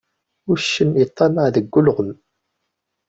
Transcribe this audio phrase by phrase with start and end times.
[0.51, 2.11] Uccen iṭṭammaɛ deg ulɣem.